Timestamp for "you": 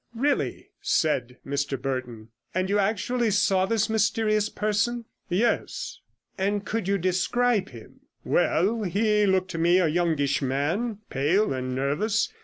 2.71-2.79, 6.87-6.97